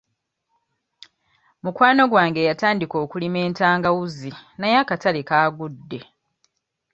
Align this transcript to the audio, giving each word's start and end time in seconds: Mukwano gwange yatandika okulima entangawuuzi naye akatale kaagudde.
Mukwano 1.63 2.03
gwange 2.11 2.41
yatandika 2.49 2.95
okulima 3.03 3.37
entangawuuzi 3.47 4.31
naye 4.59 4.75
akatale 4.83 5.21
kaagudde. 5.29 5.99